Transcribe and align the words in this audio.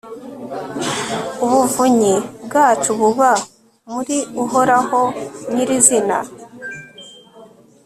ubuvunyi 1.45 2.13
bwacu 2.45 2.89
buba 2.99 3.31
muri 3.91 4.17
uhoraho 4.43 5.01
nyirizina 5.53 6.17